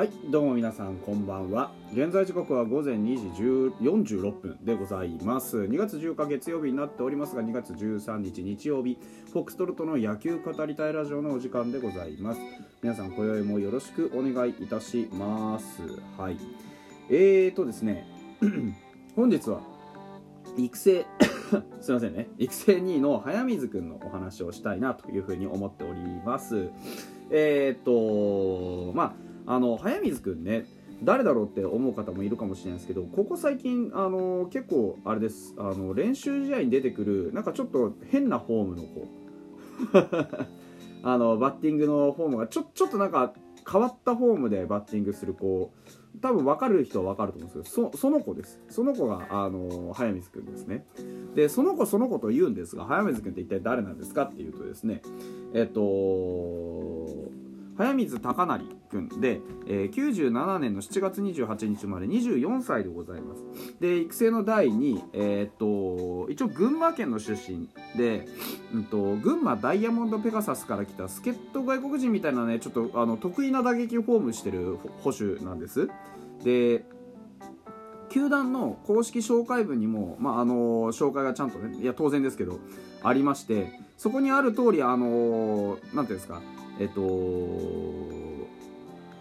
[0.00, 1.72] はいどうも皆さんこんばんは。
[1.92, 3.42] 現在時刻は午前2時
[3.86, 5.58] 46分でございます。
[5.58, 8.96] 2月10日月曜日になっておりますが2月13日日曜日
[9.30, 12.40] フォックストロットの野球語りたいラジオのお時間でございます。
[12.80, 15.82] 皆さん今宵もよろしくお願いいたします。
[16.16, 16.38] はい。
[17.10, 18.08] えーとですね
[19.14, 19.60] 本日は
[20.56, 21.04] 育成
[21.82, 22.26] すいませんね。
[22.38, 26.70] 育成2位の早水くんのお話をしたいなというふうに思っております。
[27.28, 30.66] えーとまああの早水くんね
[31.02, 35.54] 誰だろうって思う方もいるかもしれないですけどここ最近あの結構あれです。
[35.56, 39.08] あの練習試合に出てくるなんかちょっと変なフォームの子。
[41.02, 43.32] あのバッティングのフォームがちょちょっとなんか
[43.70, 45.72] 変わったフォームでバッティングする子。
[46.20, 48.60] 多分分かる人は分かると思うんですけどそその子です。
[48.68, 50.84] その子があの早水くんですね。
[51.34, 55.00] でその子その子と言うんですが早水くんって一体誰なんですかっていうとですね
[55.54, 55.80] えっと
[57.80, 63.42] 早水貴成君で、えー、97年の7月28日生まれ24歳でございます。
[63.80, 65.56] で育成の第2位えー、っ
[66.26, 68.28] と一応群馬県の出身で、
[68.74, 75.88] うんと、群馬ダイヤモンドペガサスから来た助っ人外国人みたいなねちょっとあの得意な打撃フォームしてる捕手なんです。
[76.44, 76.84] で
[78.10, 82.58] 球団の公式紹介文にも、まあ、あの紹介がちゃんとねいや当然ですけど
[83.02, 86.42] ありましてそこにある通りあのなんていうんですか
[86.80, 87.00] えっと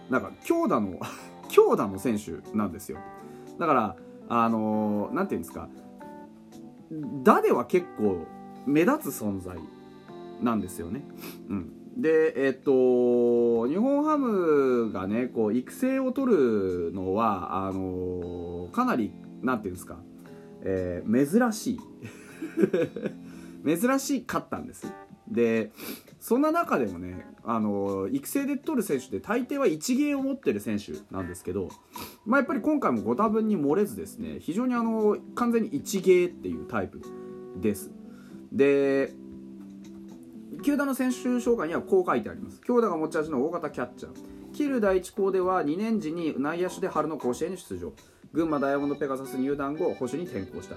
[0.10, 1.00] なんか強打の
[1.50, 2.98] 強打の選手なんですよ。
[3.60, 3.96] だから
[4.30, 5.70] あのなんていうんですか。
[7.24, 8.26] 打では結構
[8.66, 9.58] 目立つ存在
[10.42, 11.04] なんですよね、
[11.50, 19.12] うん、でえっと日本ハムがねこう育成を取るのはあのかなり
[19.44, 19.98] なんていうんですか、
[20.64, 21.80] えー、珍しい。
[23.78, 24.92] 珍しかったんです。
[25.32, 25.72] で
[26.20, 31.70] そんな中でもねあの育成で取る選手って大抵は一芸を持ってる選手なんですけど、
[32.26, 37.02] まあ、やっぱり今回もご多分に漏れずですね非常にあの完全に一芸っていうタイプ
[37.58, 37.92] です。
[38.52, 39.12] で
[40.64, 42.60] 球団の選手紹介にはこう書いてあります。
[42.62, 44.52] 強打が持ち味の大型キャッチャー。
[44.52, 47.94] 桐生第一校では2年時に内野手で春の甲子園に出場。
[48.34, 50.76] 群馬ダイヤモンドペガサス入団後保守に転向した。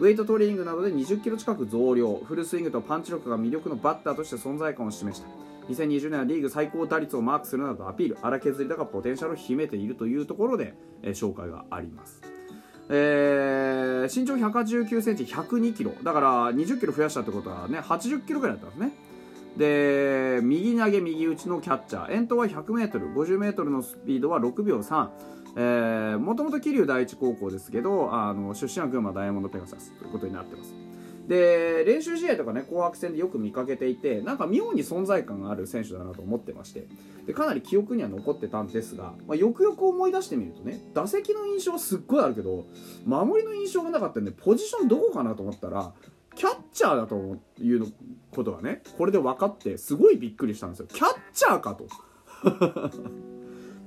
[0.00, 2.14] ウェイトトレーニングなどで20キロ近く増量。
[2.14, 5.28] フルスイングとパンチ力が魅力のバッターとして存在感を示した。
[5.68, 8.18] 2020年はリーグ最高打率をマークするなどアピール。
[8.22, 12.22] 荒削りだがポテンシャルを秘めているというところで、えー、紹介があります。
[12.88, 15.92] えー、身長189センチ102キロ。
[16.02, 18.92] だから20キロ増やしたってことはね80キロぐらいだったんですね。
[19.56, 22.12] で右投げ右打ちのキャッチャー。
[22.12, 25.08] 遠投は 100m50m のスピードは6秒3
[25.54, 30.74] もともと桐生第一高校ですけどあの出身は群馬ダイヤモンドペガサスということになってます。
[31.28, 36.86] で練習試合とかね紅白戦でよく見かけていてなんか妙に存在感がある選手だなと思ってまして
[37.26, 42.66] でかなり記憶には残ってたんですが、まあ、よくよく思い出してみるとね打席の印象はすっごいあるけど
[43.06, 45.92] 守りの印象がなかったんでポジションどこかなと思ったら
[46.34, 47.86] キャッチャーだという
[48.30, 50.86] ことがねこれで分かってすごいびっくりしたんですよ。
[50.92, 51.86] キャッチャーかと。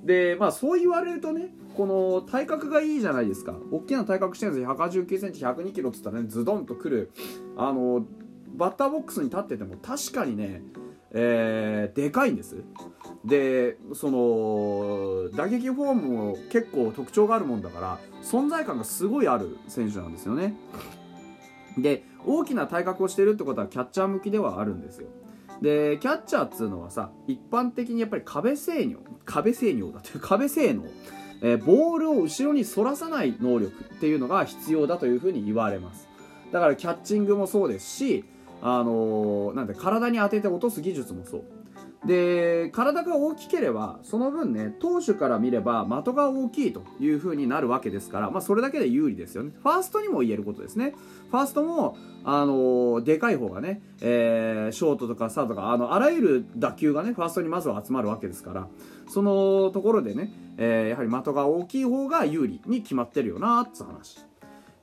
[0.08, 3.56] でまあそう言われるとねこの体格がいいじゃないですか。
[3.72, 4.74] 大きな体格してるんですよ。
[4.74, 7.12] 1 8 9センチ1 0 2キロっつったらねズドンとくる。
[7.58, 8.06] あの
[8.56, 10.64] バッターボックスに立ってても確かにね
[11.12, 12.64] えー、でかいんです。
[13.26, 20.56] でその打撃フォームも結構特徴があるもんだから存在感がすごいある選手なんですよね。
[21.78, 25.10] で大きな体格をしてるってことはキャッチャー向きではあるんですよ。
[25.62, 30.84] でキャッチャーっつうのはさ一般的にやっぱり壁制御壁制御だという 壁性能、
[31.42, 36.08] えー、ボールを後ろに反らさない能力っていうのが必要だというふうに言われます。
[36.52, 38.24] だからキャッチングもそうですし
[38.62, 41.44] あのー、なんで体に当てて落とす技術もそう。
[42.08, 49.52] で体が大きければその分ね投手から見れば的が大きいという風になるわけですから、まあ、それだけで有利ですよね。
[49.62, 50.96] ファーストにも言えることですね。
[51.30, 58.68] ファーストもあのー、でかい方がね、えー、ショートとかサードとかあのあらゆる打球がねファーストにまずは集まるわけですから
[59.10, 64.26] そのところでね、えー、やはり的が大きい方が有利に決まってるよなっつ話。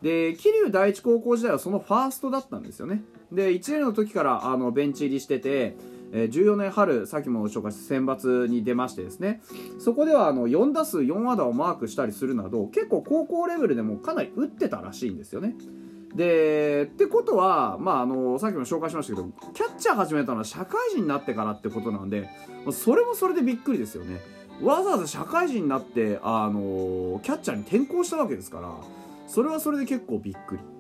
[0.03, 3.03] で桐生第一高校時代はそのファーストだったんですよね。
[3.33, 5.77] で1年の時からあのベンチ入りしてて
[6.13, 9.43] え14年春さっきも紹介した選抜に出ましてですね
[9.79, 15.55] そこではあの4打数4安打をマークしたりするなど結構高校レベルでもかなり打ってたらしいんですよね。
[16.15, 22.29] でってことは、まあ、あのさっきも紹介しましたけどキャッチャー始めたのは社会人になってからってことなんで
[22.71, 24.21] それもそれでびっくりですよね。
[24.63, 28.73] わざわざ社会人になってあのキャッチャーに転向したわけですから
[29.27, 30.74] それはそれで結構びっくり。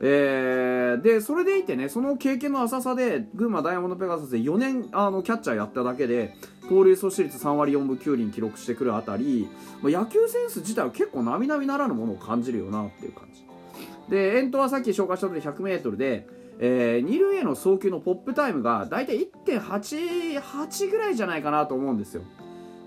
[0.00, 6.36] えー、でそれでいてねその経験の浅さで群馬ダイヤモンドペガサスで4年あのキャッチャーやっただけで
[6.68, 9.48] 盗塁阻止率3割4分9厘記録してくるあたり、
[9.82, 13.42] まあ、野球センス自体は結構並々ならぬものを感じるよなっていう感じ。
[14.08, 16.26] で遠投はさっき紹介した通り 100m で、
[16.60, 22.22] えー、二塁への送球のポップタイムが大体1.88ぐらいじゃないかなと思うんですよ。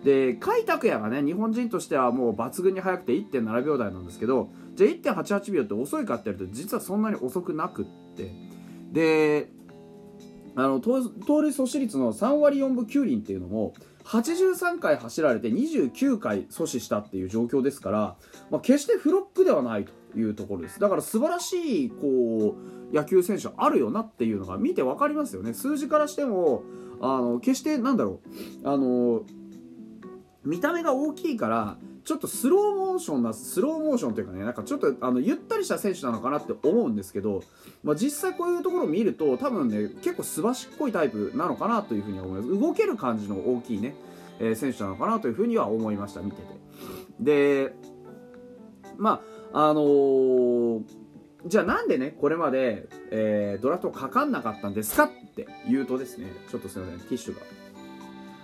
[0.03, 8.31] で甲斐拓也がね日本人としてはもう抜群に速くて1.7秒台なんですけどじゃあ1.88秒って遅いかって言われると実はそんなに遅くなくって。
[8.92, 9.50] で
[10.56, 18.15] あの盗塁阻止率の3割4分9厘っていうのも83回走られて29回阻止したっていう状況ですから、
[18.50, 20.80] まあ、決してフロックではないというところです。
[20.80, 22.56] だから素晴らしいこ
[22.92, 25.53] う野球選手あるよなっていうのが見て分かりますよね。
[25.53, 26.63] 数字からしても
[27.00, 28.19] あの決してなんだろ
[28.63, 29.24] うあの
[30.43, 37.43] 見た目が大きいからちょっとスローモーションなスローモーションというかねなんかちょっとあのゆったりした選手なのかなって思うんですけど、
[37.83, 42.59] まあ、実際こういうところを見ると多分ね結構すばしっこいタイプなのかなというふうに思います。
[42.59, 43.93] 動ける感じの大きいね、
[44.39, 46.43] えー、選手なのかなというふうには思いました見てて。
[47.19, 47.75] で
[48.97, 49.21] ま
[49.53, 50.83] ああのー、
[51.45, 57.60] じゃあなんでねこれまで、えー、ドラフトかかんなかったんですかって言うとですねちょっとすいませんティッシュが。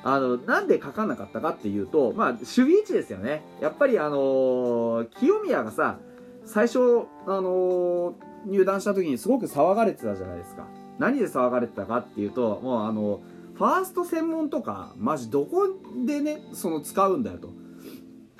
[0.09, 3.44] あの、なんで書かなかったかっていうと、まあ、守備位置ですよね。
[3.59, 6.00] やっぱりあのー、清宮がさ、
[6.45, 6.80] 最初、
[7.25, 8.13] あのー、
[8.45, 10.65] 入団した時にすごく騒がれてたじゃないですか。
[10.98, 13.19] 何で騒がれてたかっていうと、もうあの、
[13.56, 15.68] ファースト専門とか、マジどこ
[16.06, 17.50] でね、その使うんだよと。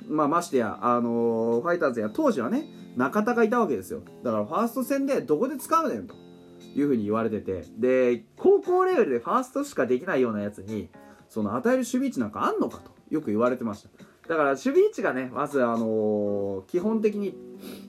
[0.08, 2.64] まあ、ましてや、あのー、ファイターズや当時はね、
[2.96, 4.00] 中田がいたわけですよ。
[4.24, 6.14] だからファースト戦でどこで使うねんと
[6.74, 7.64] いうふうに言われてて。
[7.76, 10.88] で、高校レベルでファーストしかできないようなやつに、
[11.28, 13.88] その与える守備位置なんかあんのかとよく言われてました。
[14.28, 17.34] だから守備位置がねまずあのー、基本的に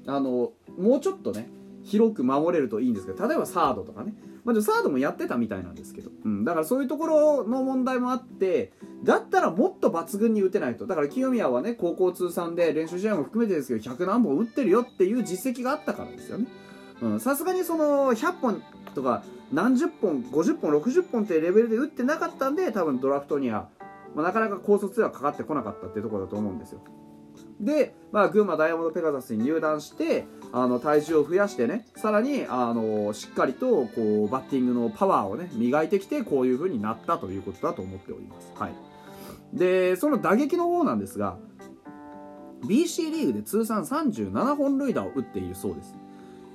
[0.07, 1.49] あのー、もうちょっとね
[1.83, 4.13] 広く守れるといいんですけど例えばサードとかね、
[4.45, 8.71] まあ、サードもやってたみたいなんですけど、うん、だからそういうところの問題もあって
[9.03, 10.87] だったらもっと抜群に打てないと。
[10.87, 16.47] だから清宮はね高校通算で練習試合も含めてですけど100何本打ってるよっていう実績があったからですよね。
[17.19, 18.63] さすがにその100本
[18.93, 23.69] とか何十本50本60本っていうレベルで打ってなかったんで多分ドラフトには、
[24.15, 26.81] まあ、なかなか高卒ではかかってこなかったっていうところだと思うんですよ。
[27.59, 38.73] で、まあ、群馬ダイヤモンドペガサスに入団してあの体重を増やしてねさらにあのしっかりとこうバッティングのパワーをね磨いてきてこういう風になったということだと思っております、はい、
[39.53, 41.37] でその打撃の方なんですが
[42.63, 45.95] BC リーグで通算37本塁打を打っているそうです。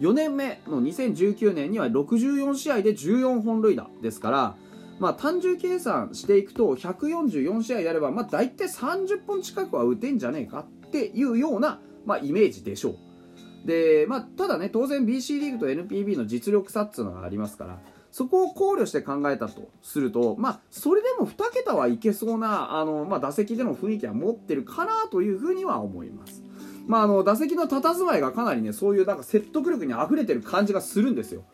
[0.01, 4.57] 4年目の2019年には64試合で14本塁打ですから、
[4.99, 13.67] まあ、単純計算していくと144試合やれば、まあ、大体30本近くは打てんじゃねえかっていうような、まあ、イメージでしょう。
[13.67, 17.81] で、まあ、ただね、当然 BC リーグと NPB の実力差っていうのがありますから、
[18.13, 26.44] そこを考慮して考えたとすると、まあ、それでも2桁はいけそうな、あの、まあ、打席での雰囲気は持ってるかなというふうには思います。
[26.87, 31.45] まあ、あの打席の佇まいがかなりねそういうなんか説得力にあふれてる感じがするんですよ。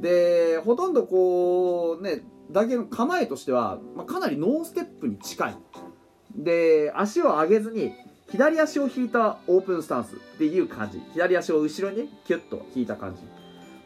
[0.00, 5.56] でほとんどこうね打球の構えとしては、まあ、かなりノーステップに近い。
[6.34, 7.92] で足を上げずに
[8.30, 11.00] 左足を引いたオープンスタンスっていう感じ。
[11.12, 13.16] 左足を後ろにねキュッと引いた感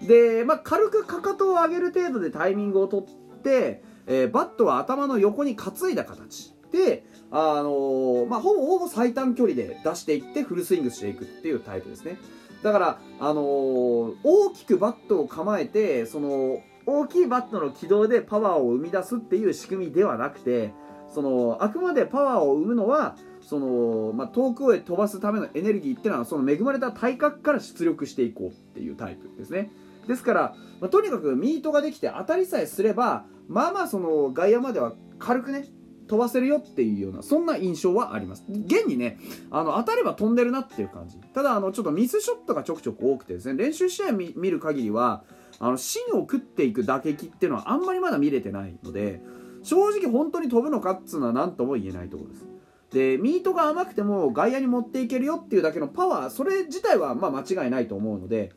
[0.01, 0.07] じ。
[0.07, 12.17] で、まあ、軽くかかとを上げる程度でタイミングをとって、えー、バットは頭の横に担いだ形であのー、まあ、ほぼほぼ最短距離で出していってフルスイングしていくっていうタイプですね。
[12.63, 20.73] だから、あのー、大きくバットを構えてその大きいバットの軌道でパワーを生み出すっていう仕組みではなくて
[21.09, 29.71] そのあくまでパワーを生むのはその、まあ、遠くへ飛ばすためのエネルギーっていうのはその恵まれた体格から出力していこうっていうタイプですね。
[30.07, 35.67] ですから、まあ、とにかくミートができて当たりさえすればまあまあその外野までは軽くね
[36.07, 38.45] 飛ばせるよっていうようなそんな印象はあります。
[38.49, 39.19] 現にね
[39.51, 41.17] あの当たれば飛んでるなっていう感じ。
[41.19, 45.25] ただあのちょっとミスショットがちょくちょく多くてですね練習試合見る限りは
[45.59, 49.21] あの芯を食っていく打撃っていうのはあんまりまだ見れてないので
[49.63, 52.47] 正直本当に飛ぶのかっつうのは何とも言えないところです。
[52.91, 58.53] でミートが甘くても外野に持っていけるよっていうだけのパワーそれ自体はま間違いないと思うので、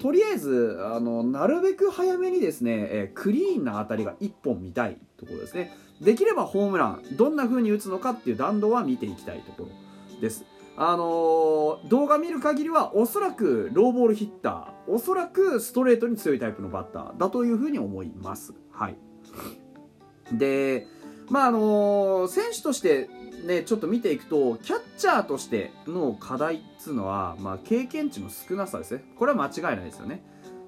[0.00, 5.72] とりあえずあのなるべく早めにですね、えー、クリーンな当たりが1本見たいところですね。
[6.00, 10.44] できればホームランどんな風に打つのかっていう弾道は見ていきたいところです。
[10.76, 18.54] あのー、動画見る限りはおそらくローボールヒッターおそらくストレートに強いタイプのバッターだという風に思います。
[18.72, 18.96] はい。
[20.32, 20.86] で
[21.28, 23.08] まああのー、選手として
[23.44, 29.04] ねちょっと見ていくとキャッチャーとしての課題っつうのは、まあ、経験値の少なさですね。
[29.16, 30.22] これは間違いないですよね。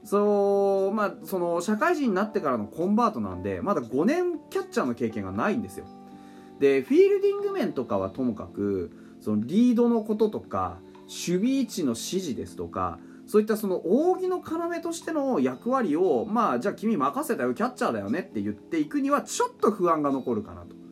[0.05, 5.87] そうまあその社会人になってからのコンバートなんでまだ5年キャッチャーの経験がないんですよ。
[6.61, 20.86] でフィールディング面とかはともかくそのリードのこととか守備位置の指示ですとかそういったその扇の要としての役割をまあじゃあ君任せたよキャッチャーだよねって言っていくにはちょっと不安が残るかなと。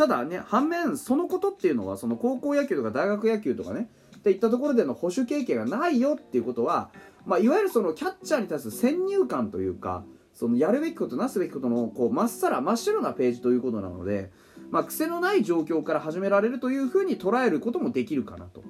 [0.00, 6.88] ただね反面そのことっていうのはその高校野球とか大学野球とかねっていったところでの保守経験がないよっていうことは、
[7.26, 14.30] まあ、いわゆるそのキャッチャーに対する先入観というかそのやるべきことなすべきことのこうまっさら真っ白なページということなので、
[14.70, 18.64] まあ、癖のない状況から始められるというふうに捉えることもできるかなと。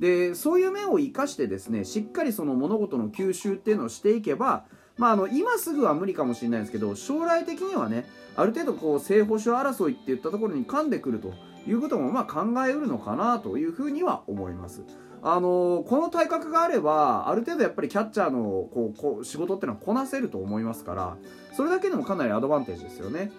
[0.00, 4.64] でそういう面を生かしてですねしっかりその物事の吸収っていうのをしていけば、
[4.96, 11.32] まあ、あの今すぐは無理かもしれないですけど将来的にはねある程度こう正捕手争いっていったところに噛んでくると
[11.66, 14.82] いうこともまあ考えうるのかなというふうには思います。
[15.26, 21.16] あのー、この体格があればある程度やっぱりキャッチャーのこうこう仕事ってのはこなせると思いますから
[21.56, 23.32] それだけでもかなりアドバンテージですよね。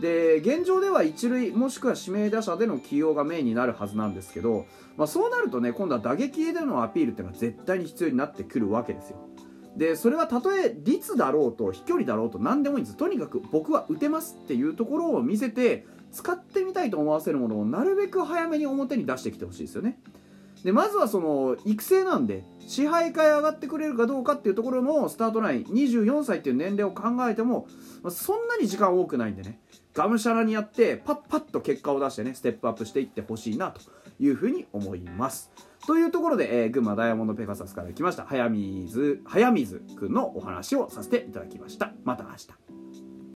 [0.00, 4.66] で現状では一塁もしくは指名打者での起用がメインになるはずなんですけど、
[4.96, 9.18] まあ、そうなるとね今度は打撃でのアピールっていうのは絶対に必要になってくるわけですよ
[9.76, 12.96] でそれはたとえ率だろうと飛距離だろうと何でもいいんです。
[12.96, 19.98] とにかく僕は打てますっていうところを見せて使ってみたいと思わせるものをなるべく早めに表に出してきてほしいですよね。
[20.62, 27.66] でまずはその育成なんで支配下へ上がってくれるかどうかっていうところのスタートライン24歳っていう年齢を考えても、
[28.02, 29.60] ま、そんなに時間多くないんでね。
[29.94, 33.80] がむしゃらにやってパッパッと結果を出してねステップアップしていってほしいなと。
[34.22, 35.50] いうふうに思います。
[35.86, 41.92] というところで、えー、群馬ダイヤモンドペガサスから来ました早水早水くんのお話をさせていただきました。
[42.04, 42.71] また明日。